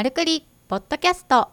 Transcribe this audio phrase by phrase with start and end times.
[0.00, 1.50] マルクリポッドキャスト。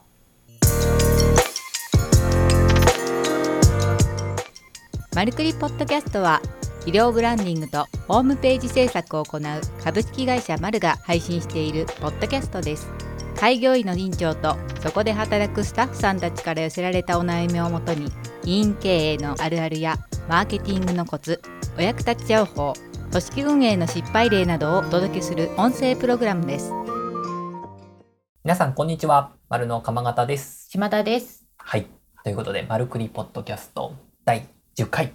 [5.13, 6.41] マルクリポッドキャストは
[6.85, 9.41] 医療ブランディングとホームページ制作を行う
[9.83, 12.87] 株式会社マルが配信しているポッドキャストです。
[13.35, 18.09] 開業医の院長とそこで働くスタッフさんたちから寄せられたお悩みをもとに
[18.45, 19.97] 医院経営のあるあるや
[20.29, 21.41] マーケティングのコツ
[21.77, 22.71] お役立ち情報
[23.11, 26.86] 組織運営の失敗例などをお届けする音声プログラムです。
[28.47, 29.33] 皆さん、こんにちは。
[29.49, 30.69] 丸の鎌形です。
[30.69, 31.85] 島田ですはい。
[32.23, 33.91] ということで、マルクリポッドキャスト
[34.23, 34.47] 第
[34.77, 35.11] 10回。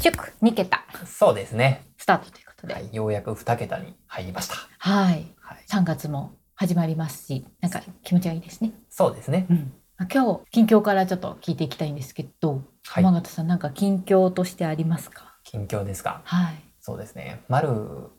[0.00, 1.84] 祝2桁そうですね。
[1.98, 2.96] スタートということでは、はいい。
[2.96, 4.54] ようやく2桁に入りました。
[4.78, 5.64] はい、はい。
[5.70, 9.46] 3月も始まりますしなんか気持ちがいいですね、そうですね。
[9.50, 9.72] うん、
[10.10, 13.12] 今日近況からちょっと聞いていきたいんですけどはい浜。
[13.20, 15.36] 形さんなんか近況としてありますか？
[15.44, 16.22] 近況ですか。
[16.24, 17.42] はいそうですね。
[17.48, 17.68] 丸、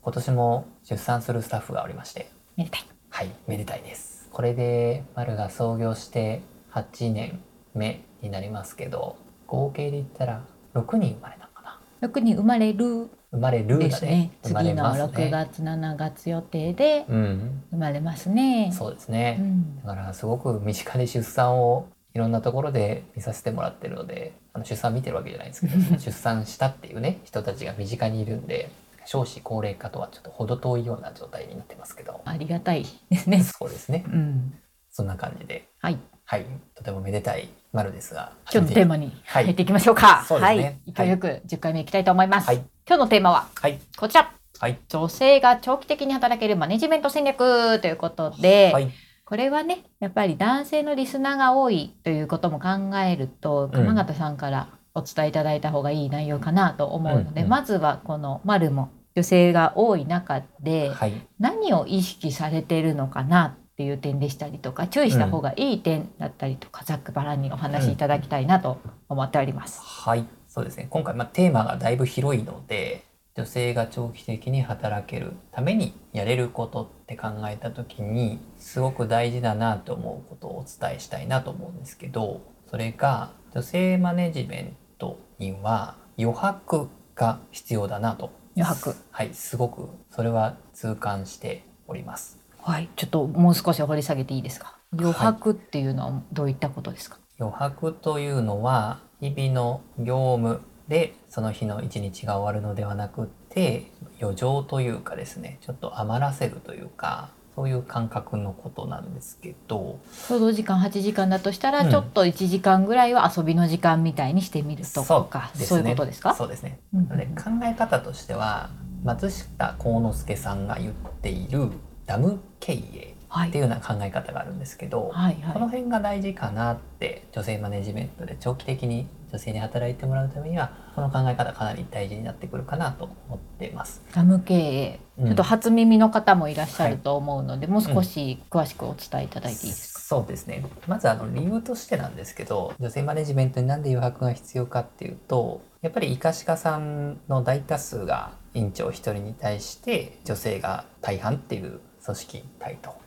[0.02, 3.30] 今年も出産するスタッフがおりまして、めでたいはい。
[3.46, 4.28] めでたいです。
[4.32, 6.40] これで、丸が創業して
[6.72, 7.40] 8年
[7.74, 11.62] 目になりますけど、合計で言ったら6人生まれたのか
[12.00, 15.30] な？6人生まれる生まれるですね次のれます6ね。
[15.30, 17.62] 月7月予定でうん。
[17.70, 19.34] 生まれますねそうですね。
[19.38, 28.70] んだからすごく身近で出産をいろんなところで見させてもらってるのであの出産見てるわけじゃないんですけど出産したっていうね人たちが身近にいるんで
[29.06, 32.20] 少子高齢化とはちょっと程遠いような状態になってますけど。
[32.24, 33.42] ありがたいですね。
[33.42, 34.04] そうですね。
[34.06, 34.54] うん。
[34.90, 35.68] そんな感じで。
[35.80, 35.98] はい。
[36.24, 36.46] はい。
[36.74, 38.32] とてもめでたい丸ですが。
[38.52, 39.44] 今日のテーマにはい。
[39.44, 40.24] 入っていきましょうか。
[40.26, 40.80] そうですね。
[40.94, 41.06] はい。
[41.06, 41.10] 勢い。
[41.10, 42.56] よく10回目いきたいと思います、はい。
[42.86, 43.78] 今日のテーマははい。
[43.96, 44.32] こちら。
[44.58, 44.78] はい。
[44.88, 48.90] 女性が長期的に働けるマネジメント戦略ということで、はい。
[49.24, 53.70] これはねやっぱり男性のリスナーが多いということも考えるとうん。
[53.70, 57.50] 熊形さんからお伝えいただいた方がいい内容かなと思うので、うんうん。
[57.50, 61.12] まずはこの「丸も女性が多い中ではい。
[61.38, 68.78] 何を意識されているのかなっていう点でしたりとか注意した方がいい点だったりとか、ざっくばらんにお話しいただきたいなと
[69.08, 69.80] 思っております。
[69.80, 70.26] はい。
[70.48, 70.86] そうですね。
[70.90, 73.04] 今回、まあ、テーマがだいぶ広いので
[73.36, 94.76] 女性が長期的に働けるためにやれることって考えた時にすごく大事だなと思うことをお伝えしたいなと思うんですけどそれが女性マネジメントには余白が必要だなと余白はいすごくそれは痛感しておりますはい、ちょっともう少し掘り下げていいですか？
[94.92, 97.18] 余白っていうのはどういったことですか？
[97.38, 103.90] 余白というのは日々の業務でその日の一日が終わるのではなくって
[104.20, 109.98] 余剰というかですねちょっと余らせるというかそういう感覚のことなんですけど。
[110.30, 111.90] 労働時間8時間だとしたら、うん。
[111.90, 116.34] ちょっと1時間ぐらいは遊びの時間みたいにしてみるとかそういうねことですか？
[116.34, 116.80] そうですね。
[116.94, 118.70] うんで考え方としては
[119.04, 121.70] 松下幸之助さんが言っている
[122.06, 123.48] ダム経営はい。
[123.48, 134.02] っていうような考え方があるんですけど、はいこのは辺が大事かなって女性マネジメントで長期的に女性に働いてもらうためにはこの考え方かなり大事になってくるかなと思っています。
[134.10, 135.26] いダム経営、うん。
[135.26, 140.64] ちょっと初耳の方もいらっしゃると思うので、もう少し詳しくお伝えいただいていいですか、そうですね。
[140.86, 152.99] まずあの理由としてなんですけど女性マネジメントになんで余白が必要かっていうとやっぱり医科歯科さんの大多数が院長一人に対して女性が大半っていう組織体と。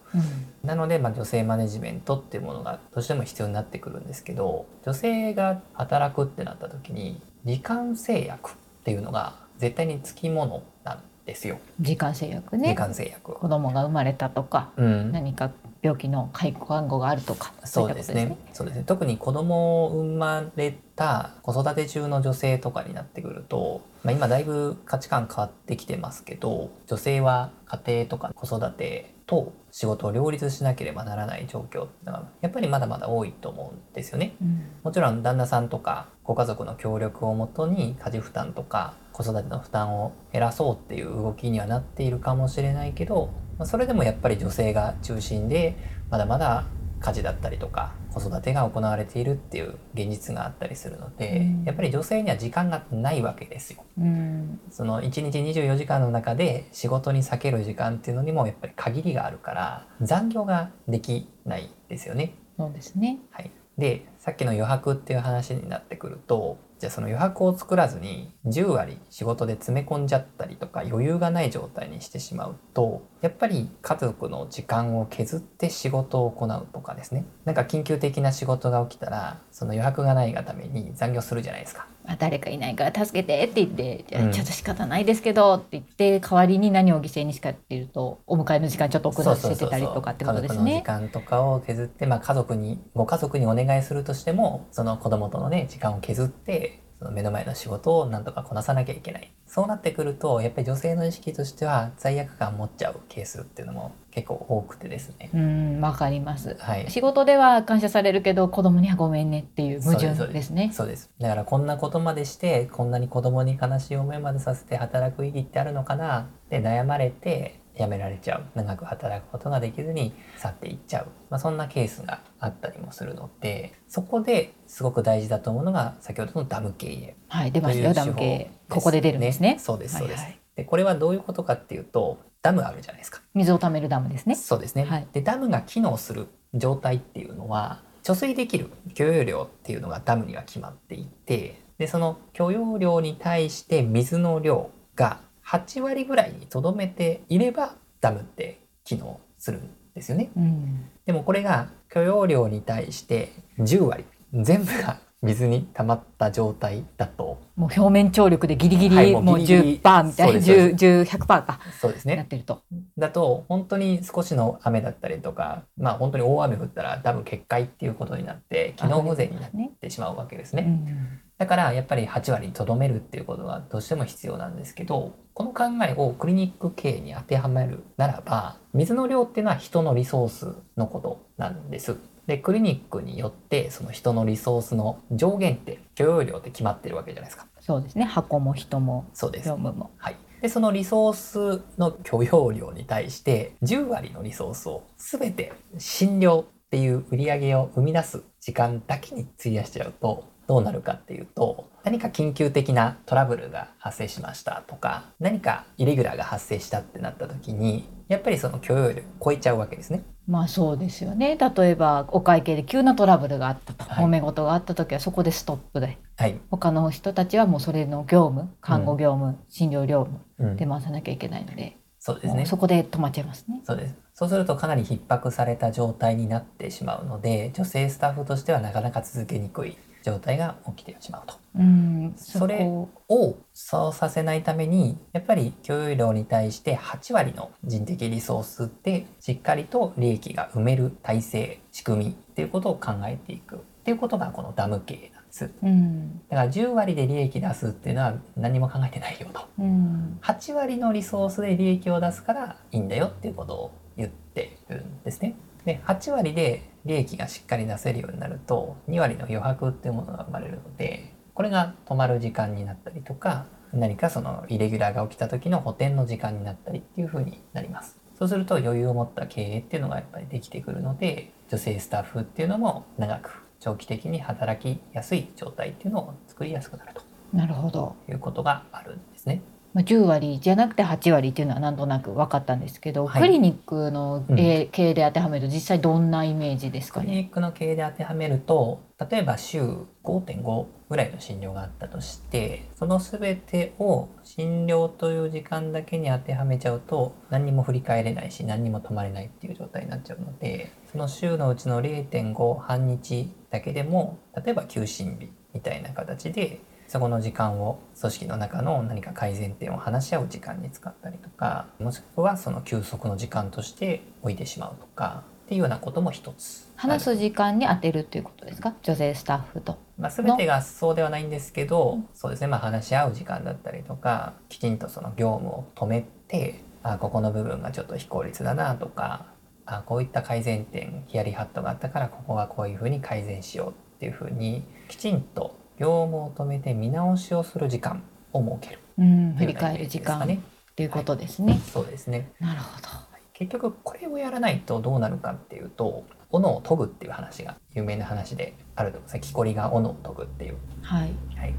[0.63, 8.53] なので、まあ、女性マネジメントっていうものがどうしても必要になってくるんですけど女性が働くってなった時に時間制約っ
[8.83, 11.59] ていうのが絶対につきものなんですよ。
[11.79, 13.33] 時間制約時ね間制約。
[13.33, 15.51] 子供が生まれたとか、うん、何か
[15.81, 18.37] 病気の介護看護があるとかそうですね。
[18.53, 18.83] そうですね。
[18.85, 34.35] 特に子供を生まれた子育て中の女性とかになってくると、まあ、今だいぶ価値観変わってきてますけど、女性は家庭とか子育てと仕事を両立しなければならない状況っていうのがやっぱりまだまだ多いと思うんですよね。
[34.41, 45.77] うんもちろん旦那さんとかご家族の協力をもとに家事負担とか子育ての負担を減らそうっていう動きにはなっているかもしれないけど、まあそれでもやっぱり女性が中心で
[46.09, 46.65] まだまだ
[46.99, 53.83] 家事だったりとか子育てが行われているっていう現実があったりするので、うんやっぱり女性には時間がないわけですよ。
[53.97, 62.35] うんその1日24時間の中で仕事に割ける時間っていうのにもやっぱり限りがあるから残業ができないですよね。
[62.57, 81.87] そうですねはい、でさっきの余白っていう話になってくるとじゃあその余白を作らずに10割仕事で詰め込んじゃったりとか余裕がない状態にしてしまうとやっぱり家族の時間を削って仕事を行うとかですねなんか緊急的な仕事が起きたらその余白がないがために残業するじゃないですか。
[82.05, 90.81] まあ、誰かいないから助けてって言ってじゃちょっと仕方ないですけどって言って代わりに何を犠牲にしかっていうとお迎えの時間ちょっと遅らせてたりとかってことです家族の時ね。
[90.81, 105.29] 間とかを削って、まあ、家族にご家族にお願いするとしてもその子供とのね時間を削ってその目の前の仕事をなんとかこなさなきゃいけないそうなってくるとやっぱり女性の意識としては罪悪感持っちゃうケースっていうのも結構多くてですね。
[105.33, 106.55] うんわかります。
[106.59, 110.71] はい、仕事では感謝されるけど子供にはごめんねっていう矛盾ですね。
[110.71, 118.45] そうですだからこんなことまでしてこんなに子供に悲しい思いまでさせて働く意義ってあるのかなって悩まれて辞められちゃう。
[118.55, 127.15] 長く働くことができずに去っていっちゃう、まあ、そんなケースがあったりもするのでそこですごく大事だと思うのが先ほどのダム経営。
[127.27, 129.57] はい出ましたよダム系という手法ここで出るんですね。
[129.59, 133.21] そうですそうです、はいはいでこれはどういうことかっていうとダムあるじゃないですか。
[133.33, 134.35] 水を貯めるダムですね。
[134.35, 135.07] そうですね、はい。
[135.11, 150.29] でダムが機能する状態っていうのは貯水できる許容量っていうのがダムには決まっていてでその許容量に対して水の量が8割ぐらいにとどめていればダムって機能するんですよね。
[150.35, 162.61] うんでもこれが許容量に対して10割全部が水に溜まった状態だともう表面張力でギリギリ、はいもうもうギリギリ10%みたいなそうですそうで10 10 100%かそうですねなってると。
[162.97, 169.71] だと本当に少しの雨だったりとかまあ本当に大雨降ったらダム決壊っていうことになって機能不全になっね。
[169.79, 170.63] てしまうわけですね。
[170.63, 181.97] うんだからやっぱり8割にとどめるっていうことがどうしても必要なんですけどこの考えをクリニック経営に当てはめるならば水の量っていうのは人のリソースのことなんです。
[182.27, 187.47] でクリニックによってその人のリソースの上限って許容量って決まってるわけじゃないですか。
[187.59, 189.55] そうですね箱も人もそうです業。
[189.55, 189.91] 務も。
[189.97, 191.13] はい、でそのリソー
[191.59, 210.03] スの許容量に対して10割のリソースを全て診療っていう売り上げを生み出す時間だけに費やしちゃうとどうなるかっていうと何か緊急的なトラブルが発生しましたとか何かイレギュラーが発生したってなった時にやっぱりその許容量を超えちゃうわけですね。
[210.27, 211.37] まあそうですよね。
[211.37, 214.05] 例えばお会計で急なトラブルがあったと、はい。
[214.05, 215.97] 揉め事があった時はそこでストップで。
[216.17, 220.55] はい、他の人たちはもうそれの業務看護業務、診療業務うん。
[220.57, 222.45] で回さなきゃいけないので、そうですね。
[222.45, 223.61] そこで止まっちゃいますね。
[223.63, 223.95] そうです。
[224.13, 231.35] そうするとかなり逼迫された状態になってしまうので、女性スタッフとしてはなかなか続けにくい状態が起きてしまうと。
[231.55, 245.51] うんそれこをそうさせないために、やっぱり共有量に対して8割の人的リソースでしっかりと利益が埋める体制、仕組みっていうことを考えていくっていうことがこのダム経営なんです。
[245.63, 249.47] うんだから10割で利益出すっていうのは何も考えてないよと。
[249.59, 255.35] うん8割のリソースで利益を出すからいいんだよっていうことを言ってるんですね。
[255.65, 267.97] で8割で利益がしっかり出せるようになると2割の余白っていうものが生まれるのでこれが止まる時間になったりとか何かそのイレギュラーが起きた時の補填の時間になったりっていう風になります。
[268.19, 276.93] そうすると余裕を持った経営っていうのがやっぱりできてくるので女性スタッフっていうのも長く長期的に働きやすい状態っていうのを作りやすくなる
[277.33, 279.41] なるほど、ということがあるんですね。
[279.73, 287.05] まあ、10割じゃなくて8割っていうのはなんとなく分かったんですけど、はいクリニックの、経営で当てはめると実際どんなイメージですかね？
[287.05, 289.61] クリニックの経営で当てはめると例えば週
[290.03, 306.61] 5.5ぐらいの診療があったとしてその全てを診療という時間だけに当てはめちゃうと何にも振り返れないし何にも止まれないっていう状態になっちゃうのでその週のうちの0.5半日だけでも例えば休診日みたいな形で
[306.93, 318.75] そこの時間を組織の中の何か改善点を話し合う時間に使ったりとかもしくはその休息の時間として置いてしまうとかっていうようなことも一つ話す時間に当てるっていうことですか？
[318.83, 319.79] 女性スタッフと。
[319.97, 329.25] まあ、全てがそうではないんですけどそうですね、まあ、話し合う時間だったりとかきちんとその業務を止めてあここの部分がちょっと非効率だなとか
[329.65, 340.39] あこういった改善点ヒヤリハットがあったからここはこういうふうに改善しようっていうふうにきちんと業務を止めて見直しをする時間を設けるうん、振り返る時間ね。
[340.71, 341.59] っていうことですね。
[341.71, 342.87] そうですねなるほど。
[343.33, 351.11] 結局これをやらないとどうなるかっていうと斧を研ぐっていう話が有名な話であると思うんですね木こりが斧を研ぐっていうはい。
[351.35, 351.53] はい。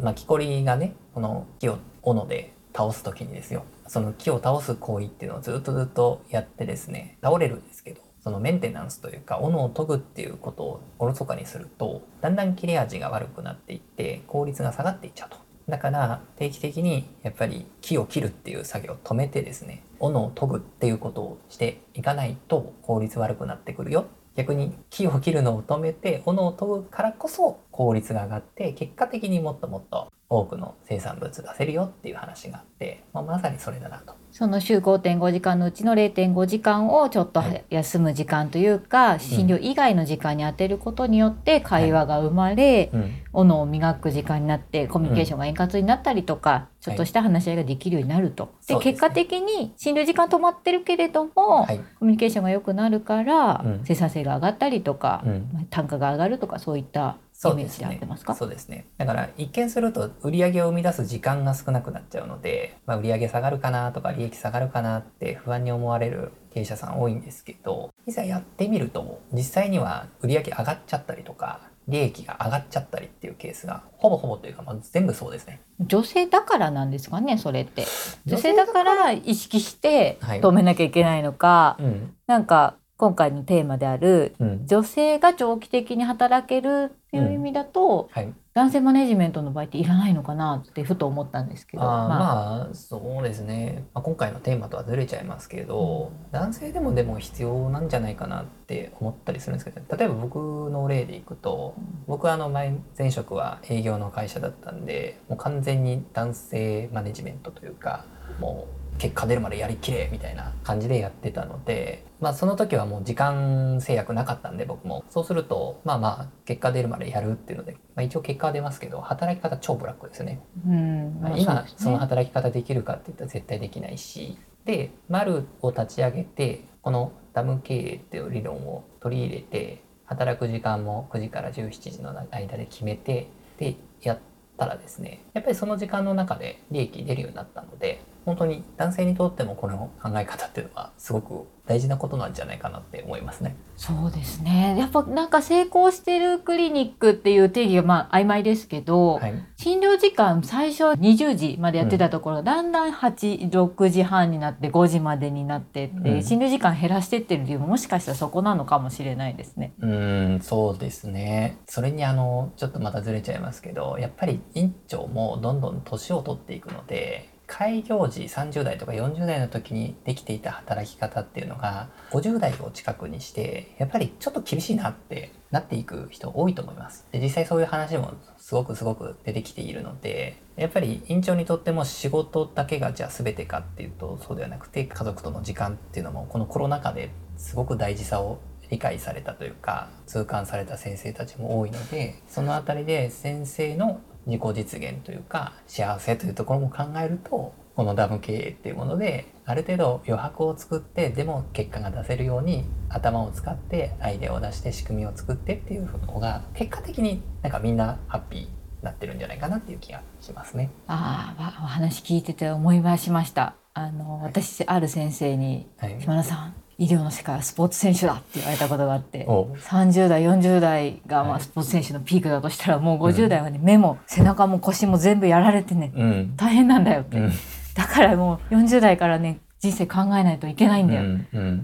[0.00, 15.36] まあ、木こりがね、この木を斧で倒す時にですよ、その木を倒す行為っていうのをずっとずっとやってですね、倒れるんですけど、そのメンテナンスというか、斧を研ぐっていうことをおろそかにすると、だんだん切れ味が悪くなっていって、効率が下がっていっちゃうと。
[15.68, 34.14] だから定期的にやっぱり木を切るっていう作業を止めてですね斧を研ぐっていうことをしていかないと効率悪くなってくるよ逆に木を切るのを止めて斧を研ぐからこそ効率が上がって結果的にもっともっと多くの生産物出せるよっていう話があって、まあ、まさにそれだなと。
[34.30, 37.64] その週5.5時間のうちの0.5時間をちょっとはい。
[37.68, 43.12] 休む時間というか、診療以外の時間に当てることによって会話が生まれ、うん。
[43.34, 48.46] 斧を磨く時間になってコミュニケーションが円滑になったりとか、ちょっとした話し合いができるようになると。
[48.66, 51.78] でそうで結果的に診療時間止まってるけれども、はい。
[51.98, 53.80] コミュニケーションが良くなるから、うん。
[53.84, 55.22] 生産性が上がったりとか、
[55.68, 57.18] 単価が上がるとかそういった
[57.50, 58.34] イメージですか？
[58.34, 58.86] そうですね。
[58.98, 75.60] だから一見すると売り上げを生み出す時間が少なくなっちゃうので、まあ、売り上げ下がるかなとか利益下がるかなって不安に思われる経営者さん多いんですけど、いざやってみると実際には売り上げ上がっちゃったりとか、利益が上がっちゃったりっていうケースがほぼほぼというか、まあ、全部そうですね。
[75.80, 77.86] 女性だからなんですかねそれって
[78.24, 82.14] 女女性性だから意識してはい止めなきゃいけないのか、うん。
[82.28, 84.64] なんか今回のテーマであるうん。
[84.64, 88.32] 女性が長期的に働けるっていう意味だと、はい。
[88.54, 100.36] 男性マネジメントの場合っていらないのかなってふと思ったんですけどまあまあそうですね、まあ、今回のテーマとはずれちゃいますけど、男性でもでも必要なんじゃないかなって思ったりするんですけど例えば僕
[100.70, 101.74] の例でいくと
[102.06, 108.04] 僕はあの前前職は営業の会社だったんでもう完全に男性マネジメントというか
[108.38, 115.04] もう結果出るまでやりきれみたいな感じでやってたので、まあ、その時はもう時間制約なかったんで僕も。
[115.10, 120.40] そうするとまあまあ結果出るまでやるっていうので、まあ、一応結果は出ますけど働き方超ブラックですよね。
[120.66, 124.38] うんまあ今その働き方できるかって言ったら絶対できないし。
[124.64, 134.18] で丸を立ち上げてこのダム経営っていう理論を取り入れて働く時間も9時から17時の間で決めてでやっ
[134.56, 143.56] たらですねやっぱりその時間の中で利益出るようになったので本当に男性にとってもこの考え方っていうのはすごく大事なことなんじゃないかなって思いますね。
[143.76, 159.74] そうですねやっぱなんか成功してるクリニックっていう定義がまあ曖昧ですけど、はい、診療時間最初20時までやってたところ、がだんだん86時半になって5時までになってって、うん診療時間減らしてってる理由ももしかしたらそこなのかもしれないですね。
[159.80, 177.06] うーんそうですねそれにあのちょっとまたずれちゃいますけどやっぱり院長もどんどん年を取っていくので開業時30代とか40代の時にできていた働き方っていうのが50代を近くにしてやっぱりちょっと厳しいなってなっていく人多いと思います。
[177.12, 188.40] で実際そういう話もすごくすごく出てきているのでやっぱり院長にとっても仕事だけがじゃあ全てかっていうとそうではなくて家族との時間っていうのもこのコロナ禍ですごく大事さを
[188.70, 208.48] 理解されたというか痛感された先生たちも多いのでそのあたりで先生の自己実現というか幸せというところも考えるとこのダム経営っていうものである程度余白を作ってでも結果が出せるように頭を使ってアイデアを出して仕組みを作ってっていうのが結果的になんかみんなハッピーに
[208.82, 210.70] なってるんじゃないかなっていう気がしますね。
[210.86, 213.54] ああお話聞いてて思い出しました。
[213.74, 219.24] あのはい私ある先生にはい「島田さん医療の世界はスポーツ選手だ」って言われたことがあって。
[219.28, 219.52] おう。
[219.54, 221.40] 30代40代がまはい。
[221.40, 226.36] あスポーツ選手のピークだとしたらもう50代はね目も背中も腰も全部やられてねうん。
[226.36, 227.32] 大変なんだよって、うん。
[227.74, 231.02] だからもう40代からね人生考えないといけないんだよ、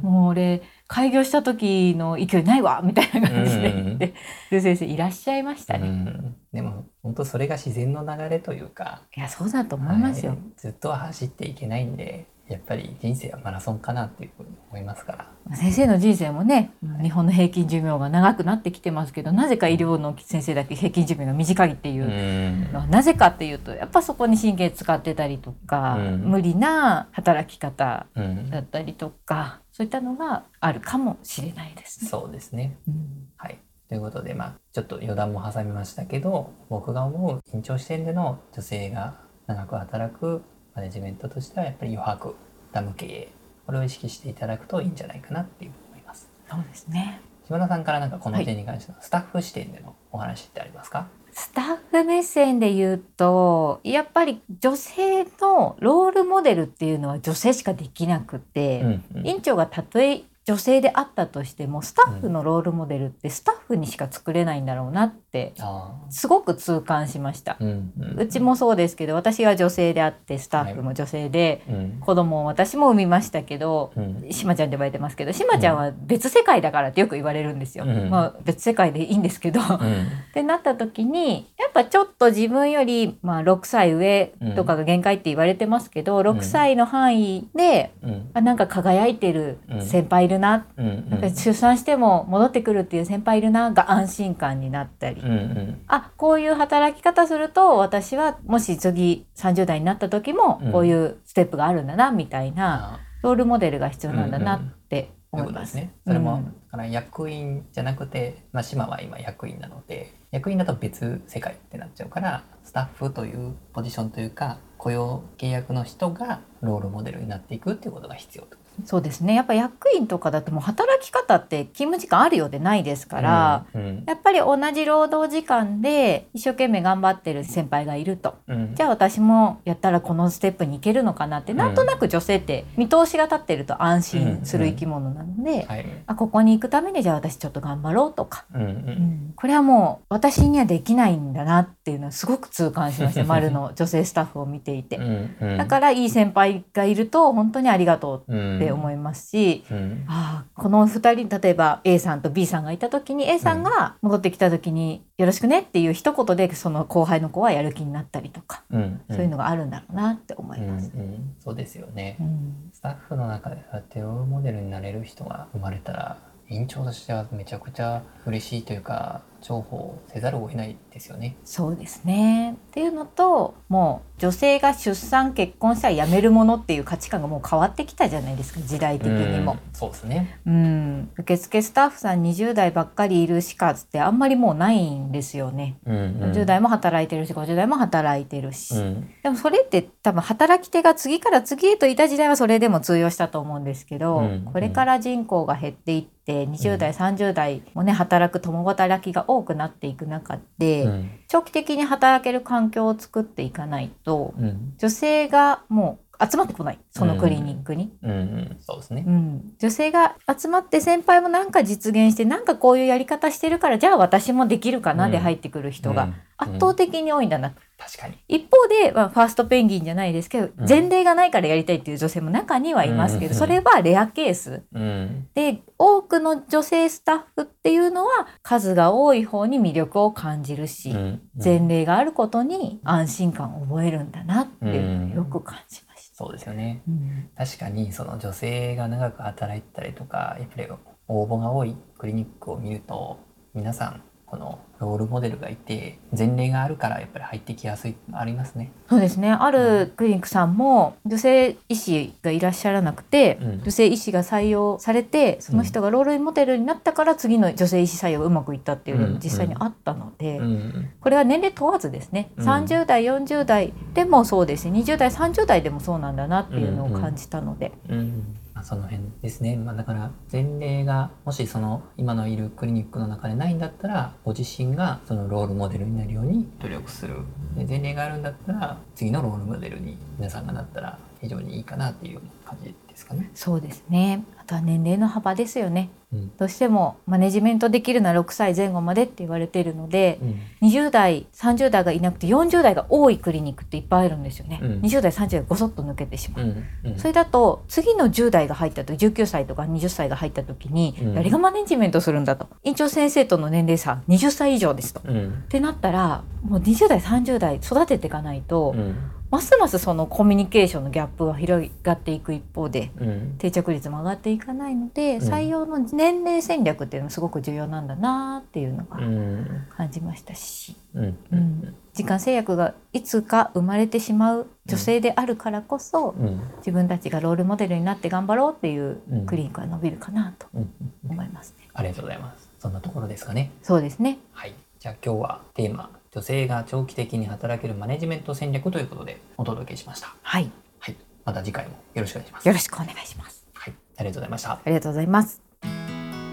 [0.03, 3.85] もう俺開業した時の勢いないわみたいな感じでうん。
[3.85, 4.15] 言って
[4.53, 9.03] る先生いらっしゃいましたうね、ん、でも本当それが自然の流れというか。
[9.17, 10.41] いやそうだと思いますよ、はい。
[10.57, 15.57] ずっとは走っていけないんでやっぱり人生はマラソンかなっていうふうに思いますから。
[15.57, 22.05] 先生の人生もね日本の平均寿命が長くなってきてますけどなぜか医療の先生だけ平均寿命が短いっていう。
[22.05, 26.31] うのはなぜかっていうとやっぱそこに神経使ってたりとか、うん。
[26.31, 28.51] 無理な働き方うん。
[28.51, 32.11] だったりとかそういったのがあるかもしれないですね。
[32.11, 32.79] そうですね。
[32.89, 33.29] うん。
[33.37, 33.59] はい。
[33.89, 39.15] ということでまあちょっと余談も挟みましたけど僕が思う院長視点での女性が
[39.47, 40.43] 長く働く
[40.79, 42.37] マネジメントとしてはやっぱり余白
[42.71, 43.29] ダム経営
[43.67, 46.31] これを意識していただくといいんじゃないかなっていうふうに思います。
[46.49, 47.21] そうですね。
[47.49, 59.27] 島田さんからなんかこの点に関してのスタッフ視点でのお話ってありますか、スタッフ目線で言うとやっぱり女性のロールモデルっていうのは女性しかできなくて、うんうん。
[59.27, 67.59] 院長がたとえ女性であったとしてもスタッフのロールモデルってスタッフにしか作れないんだろうなってあすごく痛感しました。
[67.61, 72.01] ーうちもそうですけど私が女性であってスタッフも女性で、うん。
[72.01, 74.33] 子供を私も産みましたけど、うん。
[74.33, 77.85] しまちゃんって呼ばれてますけどしまちゃんは別世界だからってよく言われるんですよ。
[77.85, 78.09] うん。
[78.09, 80.07] まあ別世界でいいんですけど、っうん。
[80.33, 88.31] てなった時にやっぱちょっと自分より、まあ、6歳上とかが限界って言われてますけど、6歳の範囲でうん。
[88.33, 90.67] あなんか輝いてる先輩いるるな。
[90.77, 91.35] うんうん。
[91.35, 95.81] 出産しても戻ってくるっていう先輩いるなが安心感になったり、うんうん。
[95.89, 100.73] あこういう働き方すると私はもし次30代になった時もうん。
[100.73, 105.53] こういうステップがあるんだなみたいなあロールモデルが必要なんだなって思います。
[105.53, 105.95] うことですね。
[106.07, 106.45] それも、うん。
[106.45, 118.58] だから役員じゃなくて、まあ、島は今役員なので役員だと別世界ってなっちゃうからスタッフというポジションというか雇用契約の人がロールモデルになっていくっていうことが必要と。
[118.85, 119.35] そうですね。
[119.35, 124.05] やっぱ役員とかだともう働き方って勤務時間あるようでないですから、うんうん。
[124.07, 128.37] やっぱり同じ労働時間で一生懸命頑張ってる先輩がいると。
[128.47, 128.75] うん。
[128.75, 131.59] じゃあ私もやったらこのステップに行けるのかなって、うん。
[131.59, 139.33] なんとなく女性って見通しが立ってると安心する生き物なので、はいあここに行くためにじゃあ私ちょっと頑張ろうとか、うんううんん。
[139.37, 143.25] これはもう私にはできないんだなっていうのはすごく痛感しました。
[143.29, 144.97] 丸の女性スタッフを見ていて。
[144.97, 145.57] うんうん。
[145.59, 160.91] だからいい先輩がいると本当にありがとううんって思いますし、うんああこの2人例えば A さんと B さんがいた時に A さんが戻ってきた時に「よろしくね」っていう一言でその後輩の子はやる気になったりとか、うんそういうのがあるんだろうなって思いうんます。
[160.95, 162.17] うんそうですよね。
[162.21, 162.71] うん。
[162.73, 166.17] スタッフの中でそうロールモデルになれる人が生まれたら
[166.49, 171.37] 院長としてはめちゃくちゃ嬉しいというか重宝せざるを得ないですよね。
[171.45, 179.59] そうですねっていうのともう女性が出産結婚したら辞めるものっていう価値観がもう変わってきたじゃないですか時代的にもうん。
[179.73, 180.41] そうですね。
[180.45, 185.79] うん、受付スタッフさん20代ばっかりいるしかってあんまりもうないんですよね。
[185.87, 201.11] うんうん40代も働いてるし50代も働いてるし、うんでもそれって多分働き手が次から次へといた時代はそれでも通用したと思うんですけど、うんこれから人口が減っていって20代、30代もね働く共働きが多くなっていく中で、うん。
[201.29, 204.75] 長期的に働ける環境を作っていかないとうん。
[204.79, 206.79] 女性がもう集まってこない。
[206.91, 207.93] そのクリニックに。
[208.03, 208.11] うん。
[208.11, 208.57] うん。
[208.61, 209.05] そうですね。
[209.07, 209.11] う。
[209.11, 216.15] ん、女性が集まって先輩もなんか実現してなんかこういうやり方してるからじゃあ私もできるかなで入ってくる人がうん。
[216.39, 218.19] 圧倒的に多いんだな、確かに。
[218.27, 220.69] 一方で、まあ、ファーストペンギンじゃないですけど、うん。
[220.69, 223.39] 前例がないからやりたいっていう女性も中にはいますけど、うん。
[223.39, 224.65] それはレアケース。
[224.73, 225.29] うん。
[225.35, 231.23] で多くの女性スタッフっていうのは数が多い方に魅力を感じるし、うん。
[231.43, 236.17] 前例があることに安心感を覚えるんだなっていうのをよく感じました。
[236.17, 236.83] そうですよね。
[236.89, 237.31] うん。
[237.37, 240.69] 確かにその女性が長く働いてたりとかやっぱり
[241.07, 243.21] 応募が多いクリニックを見ると
[243.55, 248.71] 皆さんこのロールモデルがいて前例があるからやっぱり入ってきやすいありますね。
[248.89, 249.33] そうですね。
[249.33, 253.63] あるクリニックさんも女性医師がいらっしゃらなくて、うん。
[253.63, 260.91] 女性医師が採用されてその人がロールモデルになったから次の女性医師採用がうまくいったっていうのも実際にあったので、うん。
[261.01, 262.49] これは年齢問わずですね、うん。
[262.49, 267.99] 30代40代でもそうですし20代30代でもそうなんだなっていうのを感じたので、うん。
[267.99, 277.17] まあ、その辺ですね、まあ、だから前例がもしその今のいるクリニックの中でないんだったらご自身がそのロールモデルになるように努力する。
[277.57, 283.31] で前例があるんだったら次のロールモデルに皆さんがなったら非常にいいかなっていう感じですかね。
[283.35, 284.25] そうですね。
[284.38, 285.91] あとは年齢の幅ですよね。
[286.13, 286.37] うん。
[286.39, 290.19] どうしてもマネジメントできるのは6歳前後までって言われているので、
[290.61, 290.69] うん。
[290.69, 294.81] 20代30代がいなくて40代が多いクリニックっていっぱいあるんですよね、うん。
[294.81, 296.91] 20代30代がごそっと抜けてしまう、うん。
[296.93, 296.99] うん。
[296.99, 301.15] それだと次の10代が入った時19歳とか20歳が入った時にうん。
[301.15, 302.49] 誰がマネジメントするんだと。
[302.65, 305.03] 院長先生との年齢差20歳以上ですと。
[305.05, 305.43] うん。
[305.45, 308.97] ってなったらもう20代30代育てていかないと、うん
[309.31, 313.35] ますますそのコミュニケーションのギャップは広がっていく一方でうん。
[313.39, 315.29] 定着率も上がっていかないので、うん。
[315.29, 319.67] 採用の年齢戦略っていうのはすごく重要なんだなっていうのがうん。
[319.77, 321.19] 感じましたし、うん。
[321.31, 321.75] うん。
[321.93, 326.41] 時間制約がいつか生まれてしまう女性であるからこそ、うん。
[326.59, 329.27] 自分たちがロールモデルになって頑張ろうっていううん。
[329.27, 330.73] クリニックが伸びるかなとうん。
[331.09, 331.69] 思いますね。
[331.75, 332.51] ありがとうございます。
[332.59, 333.51] そんなところですかね。
[333.63, 334.19] そうですね。
[334.33, 334.55] はい。
[334.79, 340.15] じゃあ今日はテーマ女性が長期的に働けるマネジメント戦略ということでお届けしました。
[340.23, 340.51] はい。
[340.79, 340.97] はい。
[341.25, 342.49] また次回もよろしくお願いします。
[342.49, 343.47] よろしくお願いします。
[343.53, 343.75] はい。
[343.99, 344.53] ありがとうございました。
[344.53, 345.43] ありがとうございます。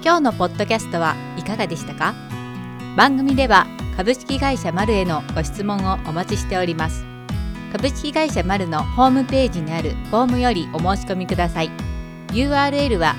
[0.04, 2.14] 今日のポッドキャストはいかがでしたか？
[2.96, 3.66] 番組では
[3.98, 7.04] 株式会社マルへのご質問をお待ちしております
[7.74, 11.72] 株式会社マルのホームページにあるフォームよりお申し込みください
[12.30, 13.16] URL は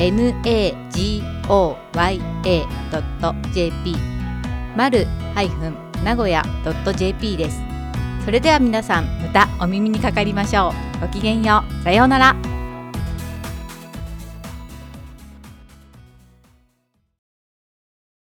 [0.00, 0.70] nagoya.jp
[4.74, 5.06] マル
[6.02, 6.42] 名古屋
[6.96, 7.60] .jp です。
[8.24, 11.00] それでは皆さんまたお耳にかかりましょう。
[11.02, 11.84] ごきげんよう。
[11.84, 12.49] さようなら。